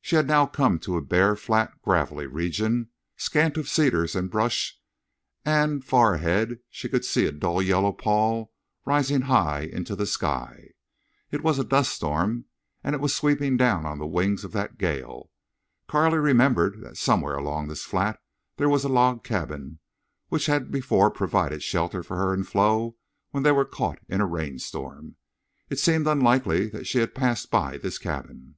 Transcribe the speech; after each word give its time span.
She 0.00 0.16
had 0.16 0.26
now 0.26 0.46
come 0.46 0.78
to 0.78 0.96
a 0.96 1.02
bare, 1.02 1.36
flat, 1.36 1.72
gravelly 1.82 2.26
region, 2.26 2.88
scant 3.18 3.58
of 3.58 3.68
cedars 3.68 4.16
and 4.16 4.30
brush, 4.30 4.80
and 5.44 5.84
far 5.84 6.14
ahead 6.14 6.60
she 6.70 6.88
could 6.88 7.04
see 7.04 7.26
a 7.26 7.32
dull 7.32 7.60
yellow 7.60 7.92
pall 7.92 8.54
rising 8.86 9.20
high 9.28 9.64
into 9.64 9.94
the 9.94 10.06
sky. 10.06 10.68
It 11.30 11.42
was 11.42 11.58
a 11.58 11.64
duststorm 11.66 12.44
and 12.82 12.94
it 12.94 13.00
was 13.02 13.14
sweeping 13.14 13.58
down 13.58 13.84
on 13.84 13.98
the 13.98 14.06
wings 14.06 14.42
of 14.42 14.52
that 14.52 14.78
gale. 14.78 15.30
Carley 15.86 16.16
remembered 16.16 16.80
that 16.80 16.96
somewhere 16.96 17.36
along 17.36 17.68
this 17.68 17.84
flat 17.84 18.22
there 18.56 18.70
was 18.70 18.84
a 18.84 18.88
log 18.88 19.22
cabin 19.22 19.80
which 20.30 20.46
had 20.46 20.70
before 20.70 21.10
provided 21.10 21.62
shelter 21.62 22.02
for 22.02 22.16
her 22.16 22.32
and 22.32 22.48
Flo 22.48 22.96
when 23.32 23.42
they 23.42 23.52
were 23.52 23.66
caught 23.66 23.98
in 24.08 24.22
a 24.22 24.26
rainstorm. 24.26 25.16
It 25.68 25.78
seemed 25.78 26.06
unlikely 26.06 26.70
that 26.70 26.86
she 26.86 27.00
had 27.00 27.14
passed 27.14 27.50
by 27.50 27.76
this 27.76 27.98
cabin. 27.98 28.56